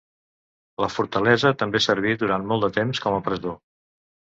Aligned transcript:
La 0.83 0.89
fortalesa 0.93 1.51
també 1.61 1.83
serví 1.87 2.15
durant 2.23 2.49
molt 2.53 2.67
de 2.69 2.73
temps 2.81 3.05
com 3.07 3.21
a 3.21 3.23
presó. 3.31 3.57